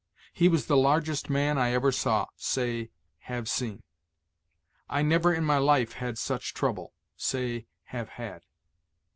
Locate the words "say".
2.35-2.89, 7.15-7.67